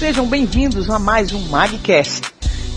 Sejam 0.00 0.26
bem-vindos 0.26 0.88
a 0.88 0.98
mais 0.98 1.30
um 1.34 1.50
Magcast. 1.50 2.22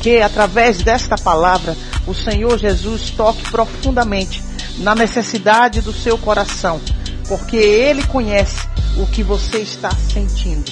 Que 0.01 0.17
através 0.17 0.83
desta 0.83 1.17
palavra 1.17 1.73
o 2.05 2.13
Senhor 2.13 2.59
Jesus 2.59 3.11
toque 3.11 3.49
profundamente 3.49 4.43
na 4.79 4.93
necessidade 4.93 5.79
do 5.79 5.93
seu 5.93 6.17
coração, 6.17 6.81
porque 7.29 7.55
Ele 7.55 8.05
conhece 8.07 8.67
o 8.97 9.07
que 9.07 9.23
você 9.23 9.59
está 9.59 9.89
sentindo. 9.91 10.69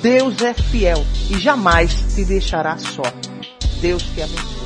Deus 0.00 0.40
é 0.40 0.54
fiel 0.54 1.04
e 1.28 1.38
jamais 1.38 1.92
te 2.14 2.24
deixará 2.24 2.78
só. 2.78 3.02
Deus 3.82 4.02
te 4.02 4.22
abençoe. 4.22 4.60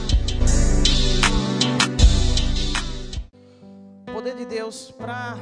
O 4.09 4.13
poder 4.13 4.37
de 4.37 4.45
Deus 4.45 4.95
para 4.97 5.37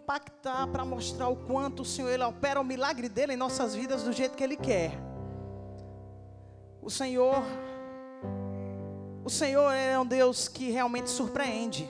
impactar, 0.00 0.66
para 0.68 0.84
mostrar 0.84 1.28
o 1.28 1.36
quanto 1.36 1.82
o 1.82 1.84
Senhor 1.84 2.10
ele 2.10 2.24
opera 2.24 2.60
o 2.60 2.64
milagre 2.64 3.08
dele 3.08 3.34
em 3.34 3.36
nossas 3.36 3.74
vidas 3.74 4.02
do 4.02 4.12
jeito 4.12 4.36
que 4.36 4.42
Ele 4.42 4.56
quer. 4.56 4.92
O 6.82 6.90
Senhor, 6.90 7.42
o 9.24 9.30
Senhor 9.30 9.70
é 9.70 9.98
um 9.98 10.06
Deus 10.06 10.48
que 10.48 10.70
realmente 10.70 11.10
surpreende. 11.10 11.88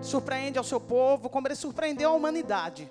Surpreende 0.00 0.58
ao 0.58 0.64
seu 0.64 0.80
povo, 0.80 1.28
como 1.28 1.48
Ele 1.48 1.56
surpreendeu 1.56 2.10
a 2.10 2.12
humanidade. 2.12 2.90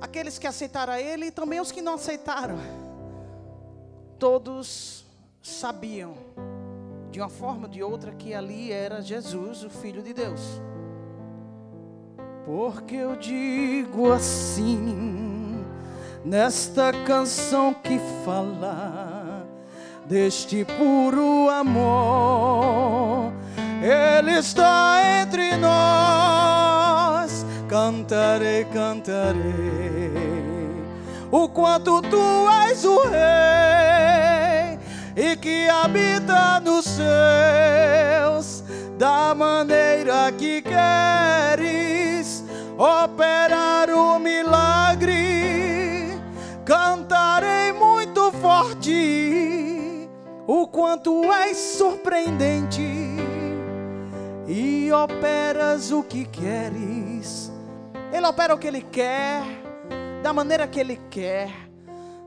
Aqueles 0.00 0.38
que 0.38 0.46
aceitaram 0.46 0.92
a 0.92 1.00
Ele 1.00 1.26
e 1.26 1.30
também 1.30 1.60
os 1.60 1.72
que 1.72 1.80
não 1.80 1.94
aceitaram 1.94 2.58
todos 4.22 5.04
sabiam, 5.42 6.14
de 7.10 7.18
uma 7.18 7.28
forma 7.28 7.64
ou 7.64 7.68
de 7.68 7.82
outra, 7.82 8.12
que 8.12 8.32
ali 8.32 8.70
era 8.70 9.02
Jesus, 9.02 9.64
o 9.64 9.68
Filho 9.68 10.00
de 10.00 10.14
Deus. 10.14 10.40
Porque 12.44 12.96
eu 12.96 13.14
digo 13.14 14.12
assim, 14.12 15.64
nesta 16.24 16.92
canção 17.06 17.72
que 17.72 18.00
fala 18.24 19.46
deste 20.06 20.64
puro 20.64 21.48
amor, 21.48 23.32
Ele 23.80 24.32
está 24.32 25.00
entre 25.22 25.56
nós. 25.56 27.46
Cantarei, 27.68 28.64
cantarei, 28.66 30.10
o 31.30 31.48
quanto 31.48 32.02
tu 32.02 32.48
és 32.66 32.84
o 32.84 33.02
Rei 33.08 34.78
e 35.16 35.36
que 35.36 35.68
habita 35.68 36.58
nos 36.60 36.84
céus 36.86 38.64
da 38.98 39.32
maneira 39.34 40.30
que 40.32 40.60
queres 40.60 41.71
operar 42.78 43.90
o 43.90 44.18
milagre. 44.18 45.12
Cantarei 46.64 47.72
muito 47.72 48.32
forte 48.32 50.08
o 50.46 50.66
quanto 50.66 51.32
és 51.32 51.56
surpreendente 51.56 52.82
e 54.46 54.90
operas 54.92 55.90
o 55.90 56.02
que 56.02 56.24
queres. 56.24 57.50
Ele 58.12 58.26
opera 58.26 58.54
o 58.54 58.58
que 58.58 58.66
ele 58.66 58.82
quer, 58.82 59.42
da 60.22 60.32
maneira 60.32 60.66
que 60.68 60.78
ele 60.78 61.00
quer, 61.10 61.50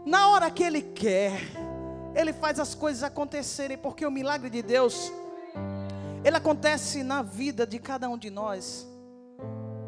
na 0.06 0.30
hora 0.30 0.50
que 0.50 0.64
ele 0.64 0.82
quer. 0.82 1.40
Ele 2.16 2.34
faz 2.34 2.60
as 2.60 2.74
coisas 2.74 3.04
acontecerem, 3.04 3.78
porque 3.78 4.06
o 4.06 4.12
milagre 4.12 4.50
de 4.50 4.62
Deus, 4.62 5.12
ele 6.24 6.38
acontece 6.38 7.04
na 7.04 7.22
vida 7.22 7.68
de 7.68 7.78
cada 7.78 8.10
um 8.10 8.18
de 8.18 8.30
nós. 8.30 8.88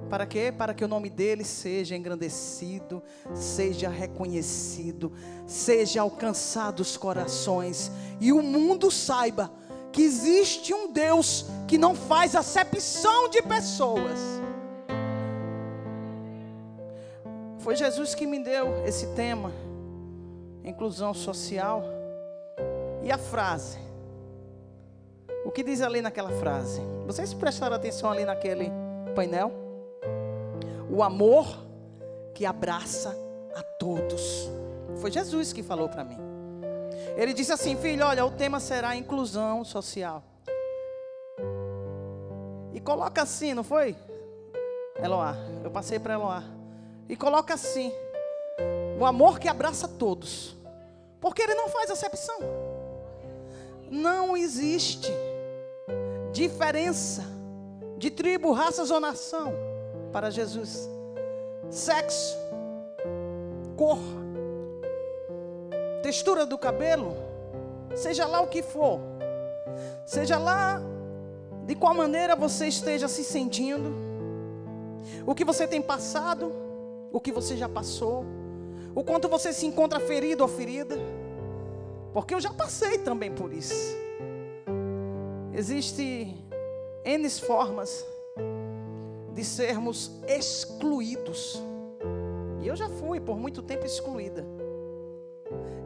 Para 0.09 0.25
quê? 0.25 0.53
Para 0.55 0.73
que 0.73 0.85
o 0.85 0.87
nome 0.87 1.09
dele 1.09 1.43
seja 1.43 1.95
engrandecido, 1.95 3.03
seja 3.33 3.89
reconhecido, 3.89 5.11
seja 5.45 6.01
alcançado 6.01 6.79
os 6.79 6.95
corações 6.95 7.91
e 8.19 8.31
o 8.31 8.41
mundo 8.41 8.89
saiba 8.89 9.51
que 9.91 10.01
existe 10.01 10.73
um 10.73 10.91
Deus 10.91 11.45
que 11.67 11.77
não 11.77 11.93
faz 11.93 12.35
acepção 12.35 13.29
de 13.29 13.41
pessoas. 13.41 14.19
Foi 17.59 17.75
Jesus 17.75 18.15
que 18.15 18.25
me 18.25 18.41
deu 18.41 18.85
esse 18.85 19.07
tema, 19.07 19.51
inclusão 20.63 21.13
social. 21.13 21.83
E 23.03 23.11
a 23.11 23.17
frase? 23.17 23.77
O 25.43 25.51
que 25.51 25.63
diz 25.63 25.81
ali 25.81 26.01
naquela 26.01 26.31
frase? 26.31 26.81
Vocês 27.05 27.33
prestaram 27.33 27.75
atenção 27.75 28.11
ali 28.11 28.23
naquele 28.23 28.71
painel? 29.15 29.66
O 30.89 31.03
amor 31.03 31.67
que 32.33 32.45
abraça 32.45 33.17
a 33.55 33.63
todos. 33.63 34.49
Foi 34.97 35.11
Jesus 35.11 35.51
que 35.51 35.61
falou 35.61 35.89
para 35.89 36.03
mim. 36.03 36.17
Ele 37.15 37.33
disse 37.33 37.51
assim: 37.51 37.75
Filho, 37.75 38.05
olha, 38.05 38.25
o 38.25 38.31
tema 38.31 38.59
será 38.59 38.95
inclusão 38.95 39.65
social. 39.65 40.23
E 42.73 42.79
coloca 42.79 43.23
assim, 43.23 43.53
não 43.53 43.63
foi? 43.63 43.95
Eloá, 45.01 45.35
eu 45.63 45.71
passei 45.71 45.99
para 45.99 46.13
Eloá. 46.13 46.43
E 47.09 47.15
coloca 47.15 47.53
assim: 47.53 47.91
o 48.99 49.05
amor 49.05 49.39
que 49.39 49.47
abraça 49.47 49.87
todos. 49.87 50.55
Porque 51.19 51.41
ele 51.41 51.55
não 51.55 51.67
faz 51.67 51.89
acepção. 51.89 52.37
Não 53.89 54.37
existe 54.37 55.11
diferença 56.31 57.23
de 57.97 58.11
tribo, 58.11 58.51
raças 58.51 58.91
ou 58.91 58.99
nação 58.99 59.66
para 60.11 60.29
Jesus. 60.29 60.89
Sexo, 61.69 62.37
cor, 63.75 63.99
textura 66.01 66.45
do 66.45 66.57
cabelo, 66.57 67.15
seja 67.95 68.25
lá 68.25 68.41
o 68.41 68.47
que 68.47 68.61
for, 68.61 68.99
seja 70.05 70.37
lá 70.37 70.81
de 71.65 71.75
qual 71.75 71.93
maneira 71.93 72.35
você 72.35 72.67
esteja 72.67 73.07
se 73.07 73.23
sentindo, 73.23 73.93
o 75.25 75.35
que 75.35 75.43
você 75.43 75.67
tem 75.67 75.81
passado, 75.81 76.51
o 77.11 77.19
que 77.19 77.31
você 77.31 77.57
já 77.57 77.67
passou, 77.67 78.25
o 78.95 79.03
quanto 79.03 79.27
você 79.27 79.51
se 79.51 79.65
encontra 79.65 79.99
ferido 79.99 80.43
ou 80.43 80.49
ferida, 80.49 80.95
porque 82.13 82.33
eu 82.33 82.39
já 82.39 82.53
passei 82.53 82.97
também 82.99 83.31
por 83.31 83.53
isso. 83.53 83.95
Existe 85.53 86.33
N 87.03 87.29
formas 87.29 88.05
de 89.37 89.45
sermos 89.45 90.09
excluídos. 90.27 91.61
E 92.59 92.67
eu 92.67 92.75
já 92.75 92.89
fui 92.89 93.19
por 93.19 93.37
muito 93.37 93.61
tempo 93.61 93.85
excluída. 93.85 94.43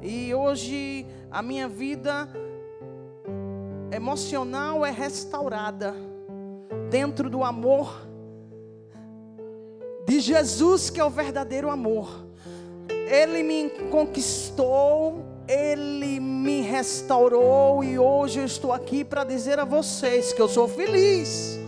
E 0.02 0.34
hoje 0.34 1.06
a 1.30 1.42
minha 1.42 1.68
vida 1.68 2.30
emocional 3.92 4.86
é 4.86 4.90
restaurada 4.90 5.94
dentro 6.90 7.30
do 7.30 7.44
amor 7.44 8.08
de 10.08 10.22
Jesus, 10.22 10.90
que 10.90 11.02
é 11.02 11.04
o 11.04 11.10
verdadeiro 11.10 11.70
amor. 11.70 12.26
Ele 13.06 13.44
me 13.44 13.70
conquistou, 13.92 15.26
ele 15.46 16.22
me 16.22 16.62
restaurou 16.62 17.84
e 17.84 18.00
hoje 18.00 18.40
eu 18.40 18.46
estou 18.46 18.72
aqui 18.72 19.04
para 19.04 19.26
dizer 19.26 19.60
a 19.60 19.66
vocês 19.66 20.32
que 20.32 20.42
eu 20.42 20.48
sou 20.48 20.70
feliz. 20.70 21.61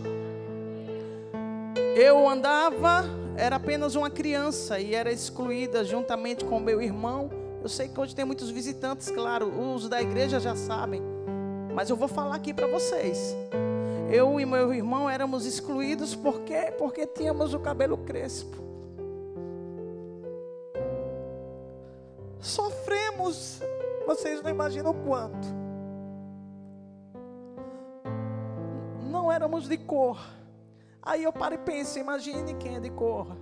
Eu 1.96 2.28
andava, 2.28 3.04
era 3.36 3.54
apenas 3.54 3.94
uma 3.94 4.10
criança 4.10 4.80
e 4.80 4.96
era 4.96 5.12
excluída 5.12 5.84
juntamente 5.84 6.44
com 6.44 6.58
meu 6.58 6.82
irmão. 6.82 7.30
Eu 7.62 7.68
sei 7.68 7.86
que 7.86 8.00
hoje 8.00 8.16
tem 8.16 8.24
muitos 8.24 8.50
visitantes, 8.50 9.12
claro, 9.12 9.46
os 9.46 9.88
da 9.88 10.02
igreja 10.02 10.40
já 10.40 10.56
sabem, 10.56 11.00
mas 11.72 11.88
eu 11.88 11.94
vou 11.94 12.08
falar 12.08 12.34
aqui 12.34 12.52
para 12.52 12.66
vocês. 12.66 13.36
Eu 14.10 14.40
e 14.40 14.44
meu 14.44 14.74
irmão 14.74 15.08
éramos 15.08 15.46
excluídos 15.46 16.16
porque 16.16 16.72
porque 16.76 17.06
tínhamos 17.06 17.54
o 17.54 17.60
cabelo 17.60 17.96
crespo. 17.98 18.56
Sofremos, 22.40 23.60
vocês 24.04 24.42
não 24.42 24.50
imaginam 24.50 24.90
o 24.90 24.94
quanto. 24.94 25.46
Não 29.08 29.30
éramos 29.30 29.68
de 29.68 29.78
cor. 29.78 30.18
Aí 31.04 31.22
eu 31.22 31.32
paro 31.32 31.54
e 31.54 31.58
penso, 31.58 31.98
imagine 31.98 32.54
quem 32.54 32.76
é 32.76 32.80
de 32.80 32.88
cor. 32.88 33.36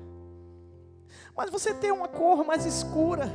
Mas 1.37 1.49
você 1.49 1.73
tem 1.73 1.93
uma 1.93 2.09
cor 2.09 2.45
mais 2.45 2.67
escura. 2.67 3.31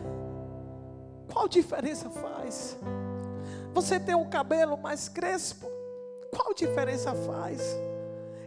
Qual 1.32 1.48
diferença 1.48 2.10
faz? 2.10 2.78
Você 3.74 4.00
tem 4.00 4.16
um 4.16 4.30
cabelo 4.30 4.78
mais 4.78 5.08
crespo. 5.08 5.68
Qual 6.36 6.54
diferença 6.54 7.14
faz? 7.14 7.62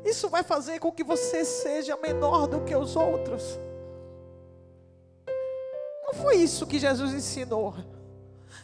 Isso 0.05 0.29
vai 0.29 0.43
fazer 0.43 0.79
com 0.79 0.93
que 0.93 1.03
você 1.03 1.45
seja 1.45 1.97
menor 1.97 2.47
do 2.47 2.61
que 2.61 2.75
os 2.75 2.95
outros. 2.95 3.59
Não 6.05 6.13
foi 6.15 6.37
isso 6.37 6.67
que 6.67 6.79
Jesus 6.79 7.15
ensinou. 7.15 7.75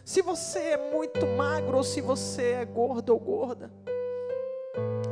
Se 0.04 0.20
você 0.20 0.58
é 0.58 0.92
muito 0.92 1.26
magro 1.26 1.78
ou 1.78 1.84
se 1.84 2.00
você 2.00 2.52
é 2.52 2.64
gordo 2.64 3.10
ou 3.10 3.18
gorda, 3.18 3.70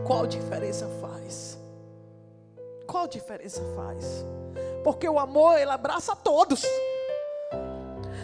qual 0.06 0.26
diferença 0.26 0.86
faz? 1.00 1.63
Qual 2.94 3.08
diferença 3.08 3.60
faz? 3.74 4.24
Porque 4.84 5.08
o 5.08 5.18
amor, 5.18 5.58
ele 5.58 5.72
abraça 5.72 6.14
todos. 6.14 6.62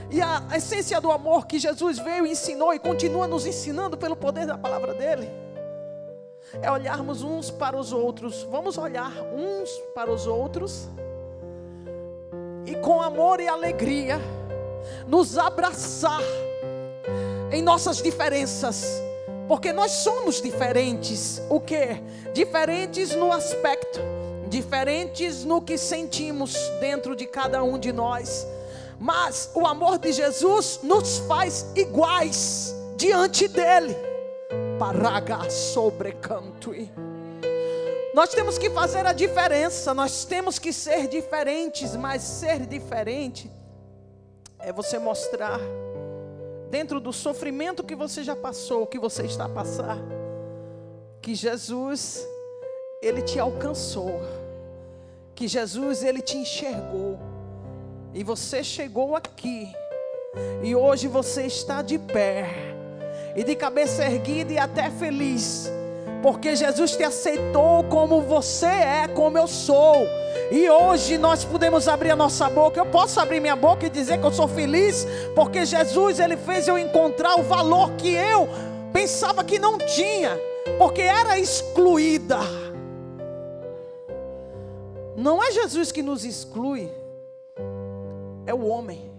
E 0.09 0.23
a 0.23 0.45
essência 0.57 1.01
do 1.01 1.11
amor 1.11 1.49
que 1.49 1.59
Jesus 1.59 1.99
veio 1.99 2.25
ensinou 2.25 2.73
e 2.73 2.79
continua 2.79 3.27
nos 3.27 3.47
ensinando 3.47 3.99
pelo 3.99 4.15
poder 4.15 4.47
da 4.47 4.57
palavra 4.57 4.95
dele 4.95 5.29
é 6.63 6.71
olharmos 6.71 7.25
uns 7.25 7.51
para 7.51 7.77
os 7.77 7.93
outros. 7.93 8.45
Vamos 8.45 8.79
olhar 8.79 9.11
uns 9.35 9.69
para 9.93 10.09
os 10.09 10.29
outros 10.29 10.89
e 12.65 12.77
com 12.77 13.03
amor 13.03 13.41
e 13.41 13.49
alegria 13.49 14.21
nos 15.05 15.37
abraçar 15.37 16.23
em 17.51 17.61
nossas 17.61 18.01
diferenças, 18.01 19.03
porque 19.49 19.73
nós 19.73 19.91
somos 19.91 20.41
diferentes. 20.41 21.43
O 21.51 21.59
que? 21.59 22.01
Diferentes 22.33 23.17
no 23.17 23.33
aspecto, 23.33 23.99
diferentes 24.51 25.45
no 25.45 25.63
que 25.63 25.79
sentimos 25.79 26.55
dentro 26.81 27.17
de 27.17 27.27
cada 27.27 27.65
um 27.65 27.79
de 27.79 27.93
nós 27.93 28.47
mas 29.01 29.51
o 29.55 29.67
amor 29.67 29.99
de 29.99 30.13
Jesus 30.13 30.81
nos 30.83 31.21
faz 31.21 31.67
iguais 31.75 32.75
diante 32.99 33.49
dele. 33.49 33.97
Paraga 34.79 35.49
sobrecanto. 35.49 36.73
Nós 38.13 38.29
temos 38.29 38.59
que 38.59 38.69
fazer 38.69 39.07
a 39.07 39.15
diferença, 39.15 39.95
nós 39.95 40.27
temos 40.27 40.59
que 40.59 40.71
ser 40.71 41.09
diferentes, 41.09 41.97
mas 41.97 42.23
ser 42.23 42.67
diferente 42.67 43.51
é 44.59 44.71
você 44.71 44.99
mostrar 44.99 45.59
dentro 46.69 47.01
do 47.01 47.13
sofrimento 47.13 47.83
que 47.83 47.95
você 47.95 48.23
já 48.23 48.37
passou, 48.37 48.87
que 48.87 48.99
você 48.99 49.23
está 49.23 49.47
a 49.47 49.49
passar, 49.49 49.97
que 51.23 51.35
Jesus 51.35 52.23
ele 53.01 53.23
te 53.23 53.39
alcançou, 53.39 54.21
que 55.35 55.49
Jesus 55.49 56.03
ele 56.03 56.21
te 56.21 56.37
enxergou 56.37 57.19
e 58.13 58.25
você 58.25 58.65
chegou 58.65 59.15
aqui. 59.15 59.73
E 60.63 60.75
hoje 60.75 61.09
você 61.09 61.43
está 61.47 61.83
de 61.83 61.99
pé. 61.99 62.49
E 63.37 63.45
de 63.45 63.55
cabeça 63.55 64.05
erguida 64.05 64.53
e 64.53 64.59
até 64.59 64.91
feliz. 64.91 65.71
Porque 66.23 66.55
Jesus 66.55 66.97
te 66.97 67.03
aceitou 67.03 67.85
como 67.85 68.21
você 68.21 68.67
é, 68.67 69.09
como 69.09 69.39
eu 69.39 69.47
sou. 69.47 69.97
E 70.51 70.69
hoje 70.69 71.17
nós 71.17 71.45
podemos 71.45 71.87
abrir 71.89 72.11
a 72.11 72.17
nossa 72.17 72.49
boca. 72.51 72.81
Eu 72.81 72.87
posso 72.87 73.21
abrir 73.21 73.41
minha 73.41 73.57
boca 73.57 73.87
e 73.87 73.91
dizer 73.91 74.19
que 74.19 74.27
eu 74.27 74.33
sou 74.33 74.49
feliz, 74.49 75.07
porque 75.35 75.65
Jesus 75.65 76.19
ele 76.19 76.37
fez 76.37 76.67
eu 76.67 76.77
encontrar 76.77 77.37
o 77.37 77.43
valor 77.43 77.93
que 77.93 78.13
eu 78.13 78.49
pensava 78.93 79.45
que 79.45 79.59
não 79.59 79.79
tinha, 79.79 80.37
porque 80.79 81.03
era 81.03 81.39
excluída. 81.39 82.39
Não 85.21 85.43
é 85.43 85.53
Jesus 85.53 85.93
que 85.93 86.03
nos 86.03 86.25
exclui, 86.25 86.91
é 88.47 88.55
o 88.55 88.67
homem, 88.67 89.13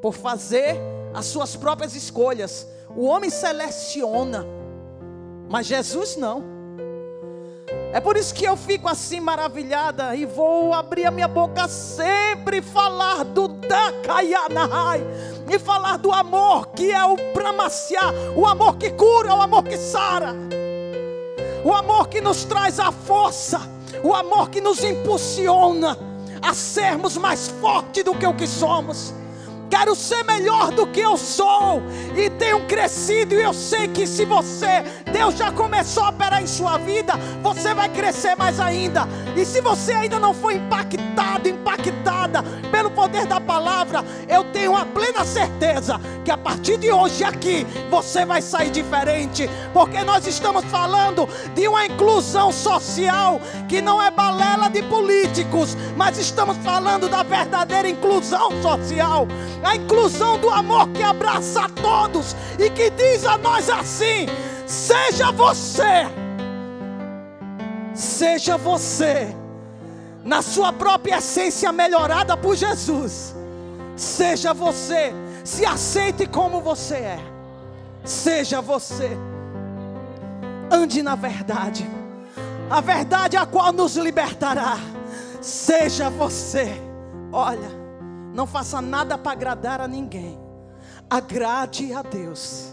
por 0.00 0.14
fazer 0.14 0.76
as 1.12 1.26
suas 1.26 1.56
próprias 1.56 1.96
escolhas. 1.96 2.64
O 2.96 3.04
homem 3.04 3.28
seleciona, 3.28 4.46
mas 5.50 5.66
Jesus 5.66 6.16
não. 6.16 6.44
É 7.92 7.98
por 7.98 8.16
isso 8.16 8.32
que 8.32 8.44
eu 8.44 8.56
fico 8.56 8.88
assim 8.88 9.18
maravilhada 9.18 10.14
e 10.14 10.24
vou 10.24 10.72
abrir 10.72 11.06
a 11.06 11.10
minha 11.10 11.26
boca 11.26 11.66
sempre 11.66 12.62
falar 12.62 13.24
do 13.24 13.48
Dakayanahai 13.48 15.02
e 15.50 15.58
falar 15.58 15.96
do 15.96 16.12
amor 16.12 16.68
que 16.68 16.92
é 16.92 17.04
o 17.04 17.16
Pramaciá, 17.32 18.12
o 18.36 18.46
amor 18.46 18.76
que 18.76 18.90
cura, 18.90 19.34
o 19.34 19.42
amor 19.42 19.64
que 19.64 19.76
sara, 19.76 20.36
o 21.64 21.74
amor 21.74 22.08
que 22.08 22.20
nos 22.20 22.44
traz 22.44 22.78
a 22.78 22.92
força, 22.92 23.77
o 24.02 24.14
amor 24.14 24.50
que 24.50 24.60
nos 24.60 24.82
impulsiona 24.82 25.98
a 26.40 26.54
sermos 26.54 27.16
mais 27.16 27.48
fortes 27.48 28.04
do 28.04 28.14
que 28.14 28.26
o 28.26 28.34
que 28.34 28.46
somos. 28.46 29.12
Quero 29.70 29.94
ser 29.94 30.24
melhor 30.24 30.70
do 30.72 30.86
que 30.86 31.00
eu 31.00 31.16
sou. 31.16 31.82
E 32.16 32.30
tenho 32.30 32.66
crescido. 32.66 33.34
E 33.34 33.42
eu 33.42 33.52
sei 33.52 33.88
que 33.88 34.06
se 34.06 34.24
você, 34.24 34.82
Deus 35.12 35.36
já 35.36 35.52
começou 35.52 36.04
a 36.04 36.08
operar 36.08 36.42
em 36.42 36.46
sua 36.46 36.78
vida, 36.78 37.14
você 37.42 37.74
vai 37.74 37.88
crescer 37.88 38.34
mais 38.36 38.58
ainda. 38.58 39.06
E 39.36 39.44
se 39.44 39.60
você 39.60 39.92
ainda 39.92 40.18
não 40.18 40.32
foi 40.32 40.54
impactado, 40.54 41.17
eu 44.28 44.44
tenho 44.44 44.76
a 44.76 44.84
plena 44.84 45.24
certeza 45.24 46.00
que 46.24 46.30
a 46.30 46.36
partir 46.36 46.76
de 46.76 46.90
hoje 46.90 47.24
aqui 47.24 47.66
você 47.90 48.24
vai 48.24 48.42
sair 48.42 48.70
diferente. 48.70 49.48
Porque 49.72 50.02
nós 50.02 50.26
estamos 50.26 50.64
falando 50.66 51.28
de 51.54 51.66
uma 51.68 51.86
inclusão 51.86 52.52
social 52.52 53.40
que 53.68 53.80
não 53.80 54.02
é 54.02 54.10
balela 54.10 54.68
de 54.68 54.82
políticos, 54.82 55.76
mas 55.96 56.18
estamos 56.18 56.56
falando 56.58 57.08
da 57.08 57.22
verdadeira 57.22 57.88
inclusão 57.88 58.50
social. 58.62 59.26
A 59.62 59.76
inclusão 59.76 60.38
do 60.38 60.50
amor 60.50 60.88
que 60.88 61.02
abraça 61.02 61.64
a 61.64 61.68
todos 61.68 62.36
e 62.58 62.70
que 62.70 62.90
diz 62.90 63.24
a 63.24 63.36
nós 63.38 63.68
assim: 63.68 64.26
seja 64.66 65.32
você, 65.32 66.06
seja 67.94 68.56
você, 68.56 69.34
na 70.24 70.42
sua 70.42 70.72
própria 70.72 71.18
essência 71.18 71.72
melhorada 71.72 72.36
por 72.36 72.54
Jesus, 72.54 73.34
seja 73.98 74.54
você, 74.54 75.12
se 75.44 75.66
aceite 75.66 76.26
como 76.26 76.60
você 76.60 76.94
é, 76.94 77.18
seja 78.04 78.60
você, 78.60 79.10
ande 80.70 81.02
na 81.02 81.14
verdade, 81.14 81.86
a 82.70 82.80
verdade 82.80 83.36
a 83.36 83.44
qual 83.44 83.72
nos 83.72 83.96
libertará, 83.96 84.76
seja 85.40 86.08
você, 86.08 86.72
olha. 87.32 87.78
Não 88.38 88.46
faça 88.46 88.80
nada 88.80 89.18
para 89.18 89.32
agradar 89.32 89.80
a 89.80 89.88
ninguém. 89.88 90.38
Agrade 91.10 91.92
a 91.92 92.02
Deus. 92.02 92.72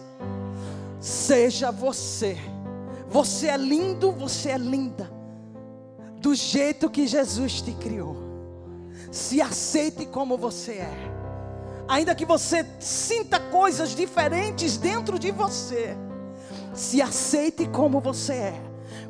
Seja 0.99 1.71
você. 1.71 2.37
Você 3.09 3.47
é 3.47 3.57
lindo, 3.57 4.11
você 4.11 4.49
é 4.49 4.59
linda. 4.59 5.09
Do 6.21 6.35
jeito 6.35 6.87
que 6.87 7.07
Jesus 7.07 7.63
te 7.63 7.71
criou. 7.71 8.15
Se 9.11 9.41
aceite 9.41 10.05
como 10.05 10.37
você 10.37 10.73
é. 10.73 11.14
Ainda 11.87 12.15
que 12.15 12.25
você 12.25 12.65
sinta 12.79 13.39
coisas 13.39 13.95
diferentes 13.95 14.77
dentro 14.77 15.19
de 15.19 15.31
você. 15.31 15.95
Se 16.73 17.01
aceite 17.01 17.67
como 17.67 17.99
você 17.99 18.33
é 18.33 18.61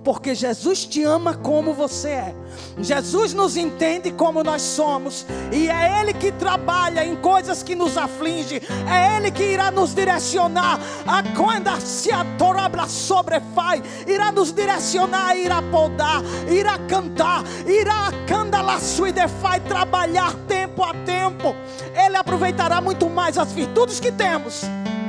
porque 0.05 0.35
Jesus 0.35 0.85
te 0.85 1.03
ama 1.03 1.33
como 1.33 1.73
você 1.73 2.09
é. 2.09 2.35
Jesus 2.77 3.33
nos 3.33 3.57
entende 3.57 4.11
como 4.11 4.43
nós 4.43 4.61
somos, 4.61 5.25
e 5.51 5.67
é 5.67 5.99
Ele 5.99 6.13
que 6.13 6.31
trabalha 6.31 7.03
em 7.03 7.15
coisas 7.15 7.63
que 7.63 7.73
nos 7.73 7.97
afligem, 7.97 8.61
é 8.87 9.17
Ele 9.17 9.31
que 9.31 9.43
irá 9.43 9.71
nos 9.71 9.95
direcionar 9.95 10.79
a 11.07 11.23
quando 11.35 11.75
se 11.81 12.11
a 12.11 12.23
torabra 12.37 12.87
sobrefai, 12.87 13.81
irá 14.05 14.31
nos 14.31 14.53
direcionar, 14.53 15.35
irá 15.35 15.61
podar, 15.63 16.21
irá 16.51 16.77
cantar, 16.87 17.43
irá 17.65 18.11
candalar 18.27 18.79
suidefai, 18.79 19.59
trabalhar 19.61 20.33
tempo 20.47 20.64
a 20.83 20.93
tempo. 21.05 21.55
Ele 21.93 22.15
aproveitará 22.15 22.81
muito 22.81 23.09
mais 23.09 23.37
as 23.37 23.51
virtudes 23.51 23.99
que 23.99 24.11
temos 24.11 24.63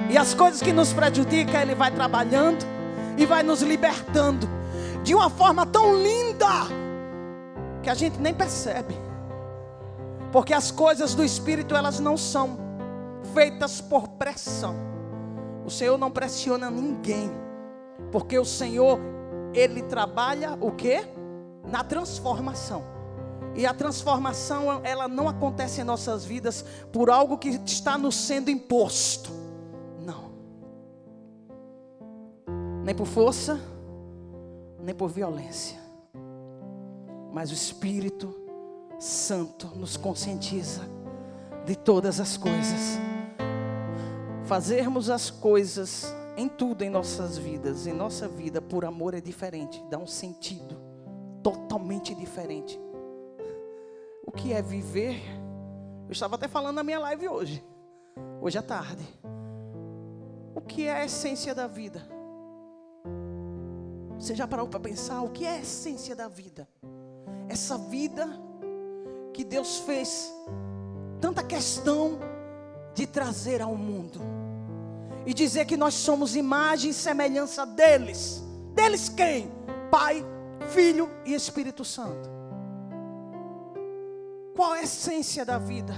e 0.08 0.16
as 0.16 0.34
coisas 0.34 0.62
que 0.62 0.72
nos 0.72 0.92
prejudicam, 0.92 1.60
Ele 1.60 1.74
vai 1.74 1.90
trabalhando 1.90 2.64
e 3.16 3.26
vai 3.26 3.42
nos 3.42 3.62
libertando 3.62 4.48
de 5.02 5.14
uma 5.14 5.30
forma 5.30 5.64
tão 5.64 5.94
linda 6.02 6.46
que 7.82 7.90
a 7.90 7.94
gente 7.94 8.18
nem 8.18 8.34
percebe. 8.34 8.94
Porque 10.32 10.52
as 10.52 10.70
coisas 10.70 11.14
do 11.14 11.24
espírito 11.24 11.74
elas 11.74 12.00
não 12.00 12.16
são 12.16 12.58
feitas 13.32 13.80
por 13.80 14.08
pressão. 14.08 14.74
O 15.64 15.70
Senhor 15.70 15.96
não 15.98 16.10
pressiona 16.10 16.70
ninguém, 16.70 17.30
porque 18.12 18.38
o 18.38 18.44
Senhor 18.44 18.98
ele 19.54 19.82
trabalha 19.82 20.56
o 20.60 20.70
que? 20.70 21.04
Na 21.66 21.82
transformação. 21.82 22.95
E 23.56 23.64
a 23.64 23.72
transformação 23.72 24.84
ela 24.84 25.08
não 25.08 25.28
acontece 25.28 25.80
em 25.80 25.84
nossas 25.84 26.24
vidas 26.24 26.64
por 26.92 27.08
algo 27.08 27.38
que 27.38 27.48
está 27.48 27.96
nos 27.96 28.14
sendo 28.14 28.50
imposto. 28.50 29.30
Não. 30.04 30.30
Nem 32.84 32.94
por 32.94 33.06
força, 33.06 33.58
nem 34.78 34.94
por 34.94 35.08
violência. 35.08 35.78
Mas 37.32 37.50
o 37.50 37.54
Espírito 37.54 38.34
Santo 38.98 39.68
nos 39.74 39.96
conscientiza 39.96 40.82
de 41.64 41.76
todas 41.76 42.20
as 42.20 42.36
coisas. 42.36 42.98
Fazermos 44.44 45.08
as 45.10 45.30
coisas 45.30 46.14
em 46.36 46.48
tudo 46.48 46.82
em 46.82 46.90
nossas 46.90 47.38
vidas, 47.38 47.86
em 47.86 47.92
nossa 47.94 48.28
vida, 48.28 48.60
por 48.60 48.84
amor 48.84 49.14
é 49.14 49.20
diferente, 49.20 49.82
dá 49.90 49.98
um 49.98 50.06
sentido 50.06 50.76
totalmente 51.42 52.14
diferente. 52.14 52.78
O 54.26 54.32
que 54.32 54.52
é 54.52 54.60
viver? 54.60 55.22
Eu 56.06 56.12
estava 56.12 56.34
até 56.34 56.48
falando 56.48 56.74
na 56.74 56.82
minha 56.82 56.98
live 56.98 57.28
hoje, 57.28 57.64
hoje 58.42 58.58
à 58.58 58.62
tarde. 58.62 59.04
O 60.54 60.60
que 60.60 60.86
é 60.88 60.92
a 60.92 61.04
essência 61.04 61.54
da 61.54 61.68
vida? 61.68 62.02
Você 64.18 64.34
já 64.34 64.48
parou 64.48 64.66
para 64.66 64.80
pensar 64.80 65.22
o 65.22 65.30
que 65.30 65.44
é 65.44 65.50
a 65.50 65.60
essência 65.60 66.16
da 66.16 66.26
vida? 66.26 66.68
Essa 67.48 67.78
vida 67.78 68.28
que 69.32 69.44
Deus 69.44 69.78
fez 69.78 70.32
tanta 71.20 71.42
questão 71.44 72.18
de 72.94 73.06
trazer 73.06 73.62
ao 73.62 73.76
mundo 73.76 74.20
e 75.24 75.32
dizer 75.32 75.66
que 75.66 75.76
nós 75.76 75.94
somos 75.94 76.34
imagem 76.34 76.90
e 76.90 76.94
semelhança 76.94 77.64
deles. 77.64 78.42
Deles 78.74 79.08
quem? 79.08 79.52
Pai, 79.90 80.24
Filho 80.72 81.08
e 81.24 81.34
Espírito 81.34 81.84
Santo. 81.84 82.35
Qual 84.56 84.72
a 84.72 84.82
essência 84.82 85.44
da 85.44 85.58
vida? 85.58 85.94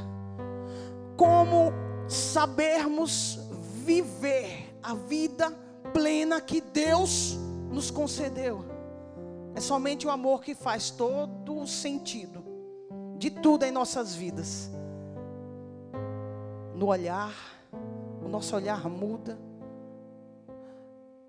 Como 1.17 1.73
sabermos 2.09 3.39
viver 3.85 4.77
a 4.83 4.95
vida 4.95 5.51
plena 5.93 6.41
que 6.41 6.61
Deus 6.61 7.39
nos 7.71 7.91
concedeu. 7.91 8.65
É 9.55 9.61
somente 9.61 10.07
o 10.07 10.11
amor 10.11 10.43
que 10.43 10.55
faz 10.55 10.91
todo 10.91 11.57
o 11.57 11.67
sentido 11.67 12.45
de 13.17 13.31
tudo 13.31 13.65
em 13.65 13.71
nossas 13.71 14.15
vidas. 14.15 14.71
No 16.75 16.87
olhar, 16.87 17.35
o 18.25 18.29
nosso 18.29 18.55
olhar 18.57 18.89
muda. 18.89 19.39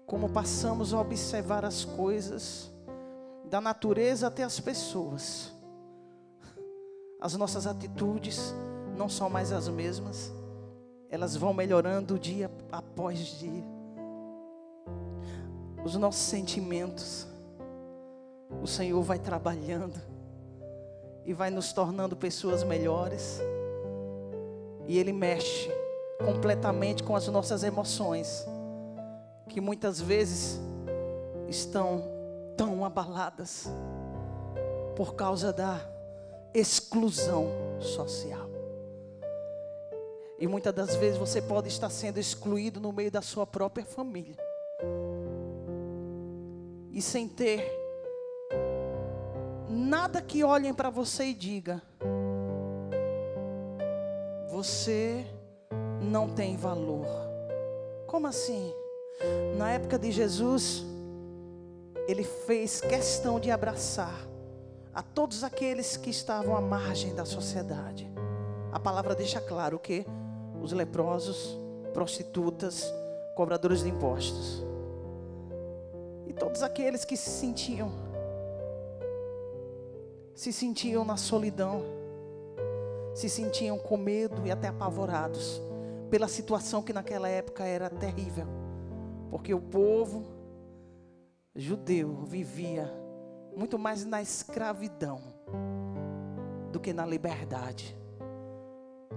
Como 0.05 0.29
passamos 0.29 0.93
a 0.93 1.00
observar 1.00 1.63
as 1.63 1.86
coisas, 1.86 2.71
da 3.45 3.62
natureza 3.62 4.27
até 4.27 4.43
as 4.43 4.59
pessoas. 4.59 5.59
As 7.21 7.35
nossas 7.35 7.67
atitudes 7.67 8.53
não 8.95 9.09
são 9.09 9.29
mais 9.29 9.51
as 9.51 9.67
mesmas, 9.67 10.31
elas 11.09 11.35
vão 11.35 11.53
melhorando 11.53 12.17
dia 12.17 12.49
após 12.71 13.19
dia. 13.19 13.63
Os 15.83 15.95
nossos 15.95 16.21
sentimentos, 16.21 17.27
o 18.61 18.67
Senhor 18.67 19.01
vai 19.01 19.19
trabalhando 19.19 19.99
e 21.25 21.33
vai 21.33 21.49
nos 21.49 21.73
tornando 21.73 22.15
pessoas 22.15 22.63
melhores. 22.63 23.41
E 24.88 24.97
Ele 24.97 25.11
mexe 25.11 25.69
completamente 26.25 27.03
com 27.03 27.17
as 27.17 27.27
nossas 27.27 27.63
emoções, 27.63 28.45
que 29.49 29.59
muitas 29.59 29.99
vezes 29.99 30.59
estão 31.49 32.01
tão 32.55 32.85
abaladas 32.85 33.69
por 34.95 35.15
causa 35.15 35.51
da 35.51 35.99
exclusão 36.53 37.48
social. 37.79 38.50
E 40.38 40.48
muitas 40.48 40.74
das 40.74 40.96
vezes 40.96 41.18
você 41.18 41.41
pode 41.41 41.68
estar 41.68 41.89
sendo 41.89 42.20
excluído 42.20 42.79
no 42.79 42.91
meio 42.91 43.12
da 43.12 43.22
sua 43.22 43.46
própria 43.46 43.86
família. 43.86 44.38
E 46.91 47.01
sem 47.01 47.27
ter 47.27 47.70
nada 49.70 50.22
que 50.22 50.44
olhem 50.44 50.74
para 50.74 50.89
você 50.89 51.25
e 51.25 51.34
diga: 51.34 51.82
Você 54.50 55.25
não 56.01 56.29
tem 56.29 56.56
valor. 56.56 57.08
Como 58.08 58.25
assim? 58.25 58.74
Na 59.58 59.72
época 59.72 60.00
de 60.00 60.12
Jesus, 60.12 60.86
ele 62.08 62.24
fez 62.24 62.79
questão 62.79 63.39
de 63.39 63.51
abraçar 63.51 64.29
a 64.93 65.01
todos 65.01 65.43
aqueles 65.43 65.98
que 65.98 66.10
estavam 66.10 66.55
à 66.55 66.62
margem 66.62 67.13
da 67.13 67.25
sociedade. 67.25 68.10
A 68.72 68.79
palavra 68.79 69.15
deixa 69.15 69.39
claro 69.39 69.79
que 69.79 70.05
os 70.62 70.72
leprosos, 70.72 71.58
prostitutas, 71.93 72.91
cobradores 73.36 73.84
de 73.84 73.89
impostos. 73.89 74.63
E 76.27 76.34
todos 76.34 76.62
aqueles 76.62 77.05
que 77.05 77.15
se 77.15 77.29
sentiam 77.29 78.10
se 80.39 80.53
sentiam 80.53 81.03
na 81.03 81.17
solidão, 81.17 81.84
se 83.13 83.27
sentiam 83.27 83.77
com 83.77 83.98
medo 83.98 84.48
e 84.48 84.51
até 84.51 84.69
apavorados 84.69 85.62
pela 86.10 86.29
situação 86.29 86.81
que 86.81 86.93
naquela 86.93 87.27
época 87.27 87.65
era 87.65 87.89
terrível, 87.89 88.48
porque 89.29 89.53
o 89.53 89.60
povo 89.60 90.24
judeu 91.53 92.24
vivia 92.24 92.89
muito 93.56 93.77
mais 93.77 94.06
na 94.06 94.22
escravidão 94.22 95.22
do 96.72 96.79
que 96.79 96.94
na 96.94 97.06
liberdade. 97.06 97.98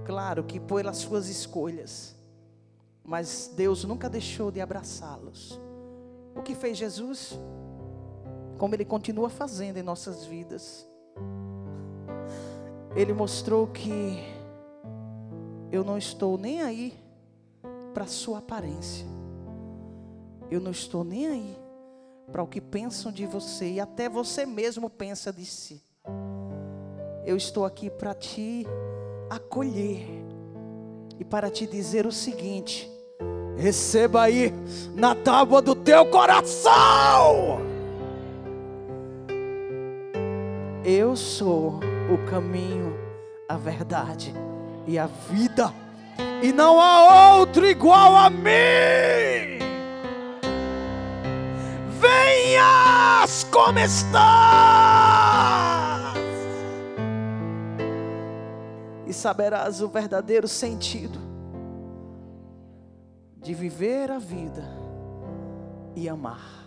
Claro 0.04 0.44
que 0.44 0.58
pelas 0.58 0.98
suas 0.98 1.28
escolhas, 1.28 2.16
mas 3.04 3.52
Deus 3.54 3.84
nunca 3.84 4.08
deixou 4.08 4.50
de 4.50 4.60
abraçá-los. 4.60 5.60
O 6.34 6.42
que 6.42 6.54
fez 6.54 6.76
Jesus? 6.76 7.38
Como 8.58 8.74
Ele 8.74 8.84
continua 8.84 9.28
fazendo 9.28 9.76
em 9.76 9.82
nossas 9.82 10.24
vidas. 10.24 10.86
Ele 12.94 13.12
mostrou 13.12 13.66
que 13.66 14.22
eu 15.70 15.84
não 15.84 15.96
estou 15.96 16.36
nem 16.36 16.62
aí 16.62 16.94
para 17.94 18.06
sua 18.06 18.38
aparência. 18.38 19.06
Eu 20.50 20.60
não 20.60 20.70
estou 20.70 21.02
nem 21.02 21.26
aí 21.26 21.61
para 22.30 22.42
o 22.42 22.46
que 22.46 22.60
pensam 22.60 23.10
de 23.10 23.26
você 23.26 23.72
e 23.72 23.80
até 23.80 24.08
você 24.08 24.46
mesmo 24.46 24.88
pensa 24.88 25.32
de 25.32 25.44
si. 25.44 25.82
Eu 27.24 27.36
estou 27.36 27.64
aqui 27.64 27.88
para 27.88 28.14
te 28.14 28.66
acolher 29.30 30.06
e 31.18 31.24
para 31.24 31.50
te 31.50 31.66
dizer 31.66 32.06
o 32.06 32.12
seguinte: 32.12 32.90
receba 33.56 34.22
aí 34.22 34.52
na 34.94 35.14
tábua 35.14 35.62
do 35.62 35.74
teu 35.74 36.06
coração. 36.06 37.60
Eu 40.84 41.14
sou 41.14 41.78
o 42.12 42.28
caminho, 42.28 42.96
a 43.48 43.56
verdade 43.56 44.34
e 44.84 44.98
a 44.98 45.06
vida, 45.06 45.72
e 46.42 46.52
não 46.52 46.80
há 46.80 47.36
outro 47.36 47.64
igual 47.64 48.16
a 48.16 48.28
mim. 48.28 49.51
Venhas 52.02 53.44
como 53.44 53.78
estás 53.78 54.02
e 59.06 59.12
saberás 59.12 59.80
o 59.80 59.86
verdadeiro 59.86 60.48
sentido 60.48 61.20
de 63.36 63.54
viver 63.54 64.10
a 64.10 64.18
vida 64.18 64.64
e 65.94 66.08
amar. 66.08 66.66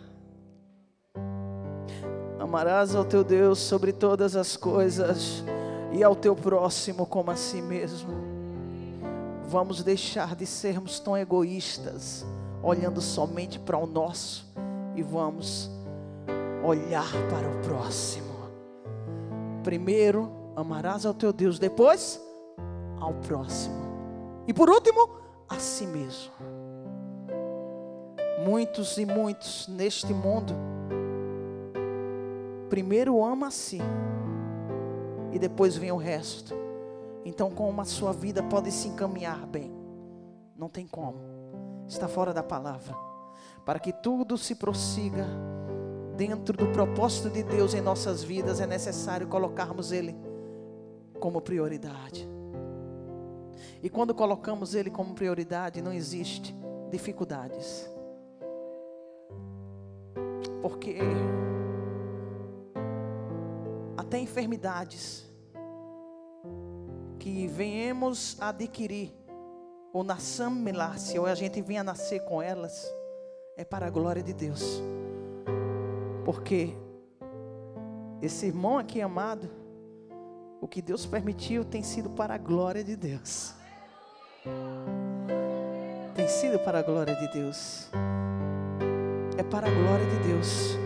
Amarás 2.39 2.95
ao 2.95 3.03
teu 3.03 3.21
Deus 3.21 3.59
sobre 3.59 3.91
todas 3.91 4.37
as 4.37 4.55
coisas 4.55 5.43
e 5.91 6.01
ao 6.01 6.15
teu 6.15 6.33
próximo 6.33 7.05
como 7.05 7.31
a 7.31 7.35
si 7.35 7.61
mesmo. 7.61 8.13
Vamos 9.49 9.83
deixar 9.83 10.33
de 10.33 10.45
sermos 10.45 10.97
tão 10.97 11.17
egoístas, 11.17 12.25
olhando 12.63 13.01
somente 13.01 13.59
para 13.59 13.77
o 13.77 13.85
nosso 13.85 14.45
e 14.95 15.03
vamos 15.03 15.69
olhar 16.63 17.11
para 17.29 17.49
o 17.49 17.61
próximo. 17.61 18.33
Primeiro, 19.63 20.31
amarás 20.55 21.05
ao 21.05 21.13
teu 21.13 21.33
Deus, 21.33 21.59
depois 21.59 22.21
ao 22.99 23.13
próximo. 23.13 23.75
E 24.47 24.53
por 24.53 24.69
último, 24.69 25.09
a 25.49 25.59
si 25.59 25.85
mesmo. 25.87 26.31
Muitos 28.45 28.97
e 28.97 29.05
muitos 29.05 29.67
neste 29.67 30.13
mundo 30.13 30.53
primeiro 32.75 33.23
ama 33.23 33.47
a 33.47 33.51
si 33.51 33.79
e 35.31 35.39
depois 35.39 35.77
vem 35.77 35.93
o 35.93 35.97
resto. 35.97 36.53
Então, 37.23 37.49
como 37.49 37.79
a 37.81 37.85
sua 37.85 38.11
vida 38.11 38.43
pode 38.43 38.69
se 38.69 38.89
encaminhar 38.89 39.45
bem? 39.47 39.71
Não 40.57 40.67
tem 40.67 40.85
como. 40.85 41.17
Está 41.87 42.07
fora 42.07 42.33
da 42.33 42.43
palavra. 42.43 42.93
Para 43.65 43.79
que 43.79 43.91
tudo 43.91 44.37
se 44.37 44.53
prossiga 44.53 45.25
dentro 46.15 46.55
do 46.55 46.67
propósito 46.67 47.31
de 47.31 47.43
Deus 47.43 47.73
em 47.73 47.81
nossas 47.81 48.23
vidas, 48.23 48.61
é 48.61 48.67
necessário 48.67 49.27
colocarmos 49.27 49.91
Ele 49.91 50.15
como 51.19 51.41
prioridade. 51.41 52.29
E 53.81 53.89
quando 53.89 54.13
colocamos 54.13 54.75
Ele 54.75 54.91
como 54.91 55.15
prioridade, 55.15 55.81
não 55.81 55.91
existe 55.91 56.55
dificuldades. 56.91 57.89
Porque 60.61 60.99
até 63.97 64.19
enfermidades 64.19 65.25
que 67.19 67.47
venhamos 67.47 68.39
adquirir, 68.39 69.11
ou 69.91 70.03
nasçamos 70.03 70.71
ou 71.17 71.25
a 71.25 71.33
gente 71.33 71.61
venha 71.61 71.83
nascer 71.83 72.19
com 72.25 72.39
elas, 72.41 72.93
é 73.55 73.63
para 73.63 73.87
a 73.87 73.89
glória 73.89 74.21
de 74.21 74.33
Deus. 74.33 74.81
Porque 76.23 76.75
esse 78.21 78.47
irmão 78.47 78.77
aqui 78.77 79.01
amado, 79.01 79.49
o 80.61 80.67
que 80.67 80.81
Deus 80.81 81.05
permitiu 81.05 81.63
tem 81.63 81.83
sido 81.83 82.09
para 82.09 82.35
a 82.35 82.37
glória 82.37 82.83
de 82.83 82.95
Deus 82.95 83.55
tem 86.25 86.27
sido 86.27 86.57
para 86.57 86.79
a 86.79 86.81
glória 86.81 87.13
de 87.13 87.27
Deus. 87.27 87.87
É 89.37 89.43
para 89.43 89.67
a 89.67 89.69
glória 89.69 90.05
de 90.05 90.27
Deus. 90.27 90.77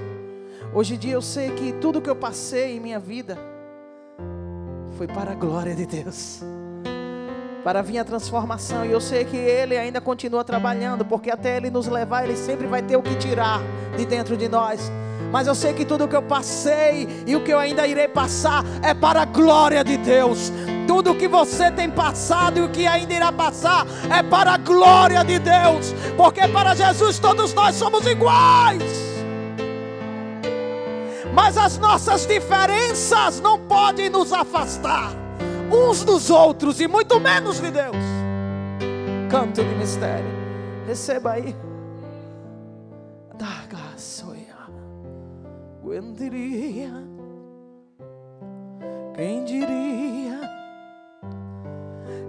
Hoje 0.74 0.96
em 0.96 0.98
dia 0.98 1.14
eu 1.14 1.22
sei 1.22 1.52
que 1.52 1.72
tudo 1.74 2.02
que 2.02 2.10
eu 2.10 2.16
passei 2.16 2.76
em 2.76 2.80
minha 2.80 3.00
vida 3.00 3.38
foi 4.98 5.08
para 5.08 5.32
a 5.32 5.36
glória 5.36 5.74
de 5.74 5.86
Deus. 5.86 6.42
Para 7.64 7.82
vir 7.82 8.00
a 8.00 8.06
transformação, 8.06 8.86
e 8.86 8.92
eu 8.92 9.02
sei 9.02 9.26
que 9.26 9.36
Ele 9.36 9.78
ainda 9.78 10.00
continua 10.00 10.44
trabalhando, 10.46 11.04
porque 11.04 11.30
até 11.30 11.58
Ele 11.58 11.70
nos 11.70 11.88
levar, 11.88 12.24
Ele 12.24 12.38
sempre 12.38 12.66
vai 12.68 12.82
ter 12.82 12.96
o 12.96 13.02
que 13.02 13.16
tirar 13.16 13.62
de 13.98 14.06
dentro 14.06 14.38
de 14.38 14.48
nós. 14.48 14.90
Mas 15.32 15.46
eu 15.46 15.54
sei 15.54 15.74
que 15.74 15.84
tudo 15.84 16.06
o 16.06 16.08
que 16.08 16.16
eu 16.16 16.22
passei 16.22 17.08
e 17.28 17.36
o 17.36 17.44
que 17.44 17.52
eu 17.52 17.60
ainda 17.60 17.86
irei 17.86 18.08
passar 18.08 18.64
é 18.82 18.94
para 18.94 19.24
a 19.24 19.26
glória 19.26 19.84
de 19.84 19.98
Deus. 19.98 20.52
Tudo 20.88 21.12
o 21.12 21.16
que 21.16 21.28
você 21.28 21.70
tem 21.70 21.90
passado 21.90 22.60
e 22.60 22.62
o 22.62 22.70
que 22.70 22.88
ainda 22.88 23.14
irá 23.14 23.32
passar 23.32 23.86
é 24.10 24.24
para 24.24 24.54
a 24.54 24.58
glória 24.58 25.24
de 25.24 25.38
Deus, 25.38 25.94
porque 26.18 26.48
para 26.48 26.74
Jesus 26.74 27.20
todos 27.20 27.54
nós 27.54 27.76
somos 27.76 28.08
iguais. 28.08 28.82
Mas 31.34 31.58
as 31.58 31.78
nossas 31.78 32.26
diferenças 32.26 33.40
não 33.40 33.60
podem 33.60 34.10
nos 34.10 34.34
afastar 34.34 35.29
uns 35.72 36.04
dos 36.04 36.30
outros 36.30 36.80
e 36.80 36.88
muito 36.88 37.20
menos 37.20 37.60
de 37.60 37.72
Deus. 37.72 37.96
Canto 39.30 39.64
de 39.64 39.76
mistério. 39.76 40.26
Receba 40.88 41.34
aí. 41.34 41.56
Quem 45.90 46.14
diria? 46.14 46.92
Quem 49.16 49.44
diria? 49.44 50.40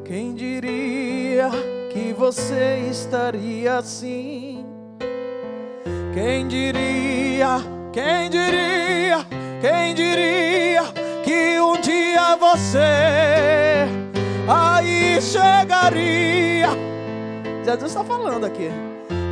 Quem 0.04 0.34
diria 0.34 1.50
que 1.92 2.12
você 2.12 2.88
estaria 2.90 3.76
assim? 3.76 4.66
Quem 6.12 6.48
diria? 6.48 7.58
Quem 7.92 8.28
diria? 8.28 9.18
Quem 9.60 9.94
diria 9.94 10.39
você 12.50 13.86
aí 14.48 15.20
chegaria? 15.22 16.68
Jesus 17.64 17.90
está 17.92 18.02
falando 18.02 18.44
aqui. 18.44 18.70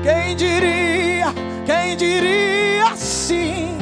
Quem 0.04 0.36
diria? 0.36 1.26
Quem 1.66 1.96
diria 1.96 2.94
sim 2.94 3.76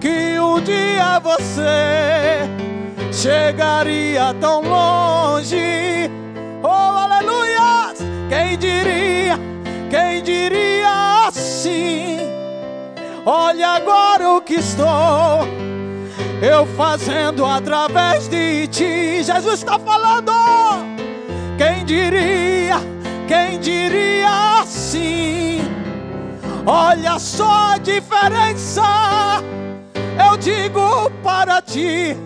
que 0.00 0.38
um 0.40 0.60
dia 0.60 1.18
você 1.18 2.48
chegaria 3.12 4.34
tão 4.40 4.62
longe? 4.62 6.10
Oh, 6.62 6.68
aleluia! 6.68 7.92
Quem 8.30 8.56
diria? 8.56 9.38
Quem 9.90 10.22
diria 10.22 11.30
sim? 11.32 12.18
Olha 13.26 13.68
agora 13.68 14.30
o 14.30 14.40
que 14.40 14.54
estou 14.54 15.46
eu 16.42 16.66
fazendo 16.76 17.46
através 17.46 18.26
de 18.26 18.66
ti. 18.66 19.22
Jesus 19.22 19.60
está 19.60 19.78
falando. 19.78 20.32
Quem 21.56 21.84
diria? 21.84 22.78
Quem 23.28 23.60
diria 23.60 24.60
assim? 24.60 25.60
Olha 26.66 27.16
só 27.20 27.74
a 27.74 27.78
diferença. 27.78 28.82
Eu 30.28 30.36
digo 30.36 31.08
para 31.22 31.62
ti. 31.62 32.16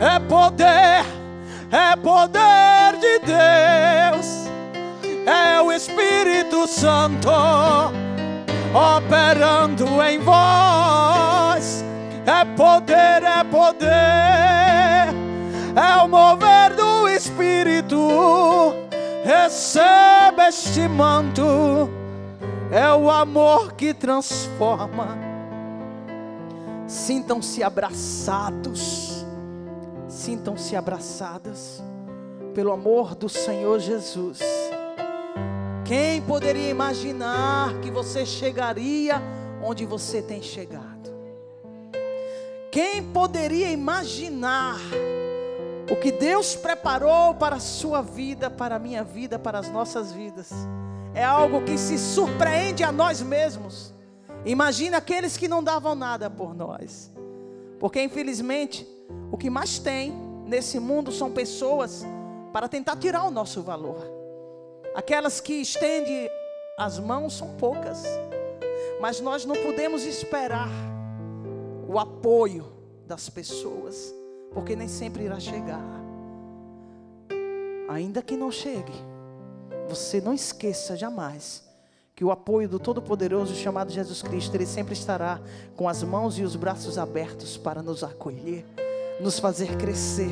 É 0.00 0.18
poder, 0.18 1.04
é 1.72 1.96
poder 1.96 2.96
de 3.00 3.18
Deus, 3.26 4.48
é 5.26 5.60
o 5.60 5.72
Espírito 5.72 6.68
Santo 6.68 7.28
operando 8.74 10.02
em 10.02 10.18
vós. 10.18 11.84
É 12.26 12.44
poder, 12.44 13.22
é 13.22 13.42
poder, 13.44 13.88
é 15.74 16.02
o 16.04 16.08
mover 16.08 16.74
do 16.74 17.08
Espírito. 17.08 17.98
Receba 19.24 20.48
este 20.48 20.86
manto, 20.88 21.88
é 22.70 22.92
o 22.92 23.10
amor 23.10 23.72
que 23.72 23.94
transforma. 23.94 25.18
Sintam-se 26.86 27.62
abraçados, 27.62 29.26
sintam-se 30.08 30.76
abraçadas 30.76 31.82
pelo 32.54 32.72
amor 32.72 33.14
do 33.14 33.28
Senhor 33.28 33.78
Jesus. 33.78 34.40
Quem 35.88 36.20
poderia 36.20 36.68
imaginar 36.68 37.80
que 37.80 37.90
você 37.90 38.26
chegaria 38.26 39.22
onde 39.64 39.86
você 39.86 40.20
tem 40.20 40.42
chegado? 40.42 41.08
Quem 42.70 43.02
poderia 43.02 43.70
imaginar 43.70 44.78
o 45.90 45.96
que 45.96 46.12
Deus 46.12 46.54
preparou 46.54 47.32
para 47.36 47.56
a 47.56 47.58
sua 47.58 48.02
vida, 48.02 48.50
para 48.50 48.76
a 48.76 48.78
minha 48.78 49.02
vida, 49.02 49.38
para 49.38 49.58
as 49.58 49.70
nossas 49.70 50.12
vidas? 50.12 50.52
É 51.14 51.24
algo 51.24 51.64
que 51.64 51.78
se 51.78 51.96
surpreende 51.96 52.84
a 52.84 52.92
nós 52.92 53.22
mesmos. 53.22 53.94
Imagina 54.44 54.98
aqueles 54.98 55.38
que 55.38 55.48
não 55.48 55.64
davam 55.64 55.94
nada 55.94 56.28
por 56.28 56.54
nós. 56.54 57.10
Porque 57.80 58.02
infelizmente, 58.02 58.86
o 59.32 59.38
que 59.38 59.48
mais 59.48 59.78
tem 59.78 60.12
nesse 60.44 60.78
mundo 60.78 61.10
são 61.10 61.30
pessoas 61.30 62.04
para 62.52 62.68
tentar 62.68 62.96
tirar 62.96 63.24
o 63.24 63.30
nosso 63.30 63.62
valor. 63.62 64.17
Aquelas 64.94 65.40
que 65.40 65.54
estendem 65.54 66.30
as 66.76 66.98
mãos 66.98 67.36
são 67.36 67.54
poucas, 67.56 68.04
mas 69.00 69.20
nós 69.20 69.44
não 69.44 69.56
podemos 69.56 70.04
esperar 70.04 70.68
o 71.88 71.98
apoio 71.98 72.66
das 73.06 73.28
pessoas, 73.28 74.14
porque 74.52 74.76
nem 74.76 74.88
sempre 74.88 75.24
irá 75.24 75.40
chegar. 75.40 75.82
Ainda 77.88 78.22
que 78.22 78.36
não 78.36 78.50
chegue, 78.50 78.92
você 79.88 80.20
não 80.20 80.34
esqueça 80.34 80.96
jamais 80.96 81.66
que 82.14 82.24
o 82.24 82.30
apoio 82.30 82.68
do 82.68 82.78
Todo-Poderoso 82.78 83.54
chamado 83.54 83.92
Jesus 83.92 84.22
Cristo, 84.22 84.54
Ele 84.54 84.66
sempre 84.66 84.92
estará 84.92 85.40
com 85.76 85.88
as 85.88 86.02
mãos 86.02 86.36
e 86.38 86.42
os 86.42 86.56
braços 86.56 86.98
abertos 86.98 87.56
para 87.56 87.80
nos 87.80 88.02
acolher, 88.02 88.66
nos 89.20 89.38
fazer 89.38 89.76
crescer 89.76 90.30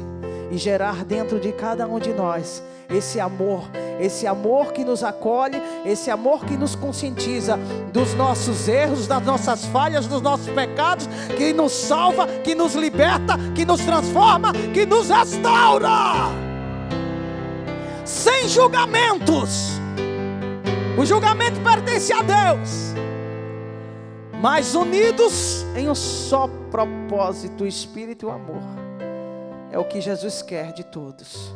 e 0.51 0.57
gerar 0.57 1.05
dentro 1.05 1.41
de 1.41 1.53
cada 1.53 1.87
um 1.87 1.99
de 1.99 2.13
nós 2.13 2.63
esse 2.89 3.19
amor, 3.19 3.65
esse 4.01 4.27
amor 4.27 4.73
que 4.73 4.85
nos 4.85 5.03
acolhe, 5.03 5.61
esse 5.85 6.11
amor 6.11 6.45
que 6.45 6.57
nos 6.57 6.77
conscientiza 6.77 7.59
dos 7.93 8.15
nossos 8.15 8.69
erros, 8.69 9.07
das 9.07 9.25
nossas 9.25 9.65
falhas, 9.67 10.07
dos 10.07 10.23
nossos 10.23 10.49
pecados, 10.49 11.09
que 11.37 11.53
nos 11.53 11.73
salva, 11.73 12.27
que 12.45 12.55
nos 12.55 12.75
liberta, 12.75 13.35
que 13.55 13.65
nos 13.65 13.81
transforma, 13.81 14.53
que 14.73 14.87
nos 14.87 15.09
restaura. 15.09 15.91
Sem 18.05 18.49
julgamentos. 18.49 19.73
O 20.97 21.05
julgamento 21.05 21.61
pertence 21.61 22.13
a 22.13 22.23
Deus. 22.23 22.95
Mas 24.41 24.75
unidos 24.75 25.65
em 25.75 25.89
um 25.89 25.95
só 25.95 26.49
propósito, 26.71 27.65
o 27.65 27.67
Espírito 27.67 28.27
e 28.27 28.29
o 28.29 28.31
amor. 28.31 28.63
É 29.71 29.79
o 29.79 29.85
que 29.85 30.01
Jesus 30.01 30.43
quer 30.43 30.73
de 30.73 30.85
todos. 30.85 31.55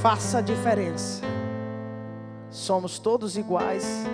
Faça 0.00 0.38
a 0.38 0.40
diferença. 0.40 1.22
Somos 2.50 2.98
todos 2.98 3.36
iguais 3.36 4.04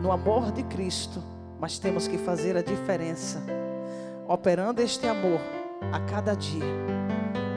no 0.00 0.12
amor 0.12 0.52
de 0.52 0.62
Cristo, 0.62 1.22
mas 1.60 1.78
temos 1.78 2.06
que 2.06 2.16
fazer 2.16 2.56
a 2.56 2.62
diferença, 2.62 3.42
operando 4.26 4.80
este 4.80 5.06
amor 5.06 5.40
a 5.92 6.00
cada 6.00 6.34
dia, 6.34 6.64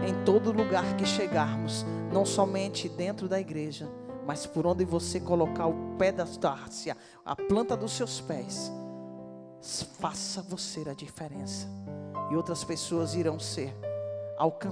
em 0.07 0.25
todo 0.25 0.51
lugar 0.51 0.95
que 0.97 1.05
chegarmos, 1.05 1.85
não 2.11 2.25
somente 2.25 2.89
dentro 2.89 3.29
da 3.29 3.39
igreja, 3.39 3.87
mas 4.25 4.45
por 4.45 4.65
onde 4.65 4.85
você 4.85 5.19
colocar 5.19 5.67
o 5.67 5.95
pé 5.97 6.11
da 6.11 6.25
tárcia, 6.25 6.95
a 7.25 7.35
planta 7.35 7.75
dos 7.75 7.93
seus 7.93 8.21
pés, 8.21 8.71
faça 9.99 10.41
você 10.41 10.87
a 10.89 10.93
diferença, 10.93 11.67
e 12.31 12.35
outras 12.35 12.63
pessoas 12.63 13.13
irão 13.13 13.39
ser 13.39 13.75
alcançadas 14.37 14.71